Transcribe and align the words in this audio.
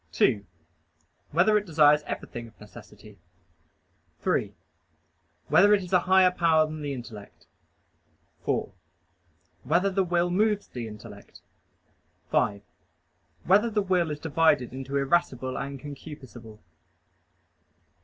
(2) 0.13 0.43
Whether 1.29 1.59
it 1.59 1.65
desires 1.67 2.01
everything 2.07 2.47
of 2.47 2.59
necessity? 2.59 3.19
(3) 4.21 4.55
Whether 5.47 5.75
it 5.75 5.83
is 5.83 5.93
a 5.93 5.99
higher 6.09 6.31
power 6.31 6.65
than 6.65 6.81
the 6.81 6.91
intellect? 6.91 7.45
(4) 8.43 8.73
Whether 9.63 9.91
the 9.91 10.03
will 10.03 10.31
moves 10.31 10.67
the 10.67 10.87
intellect? 10.87 11.41
(5) 12.31 12.63
Whether 13.43 13.69
the 13.69 13.83
will 13.83 14.09
is 14.09 14.19
divided 14.19 14.73
into 14.73 14.97
irascible 14.97 15.55
and 15.55 15.79
concupiscible? 15.79 16.57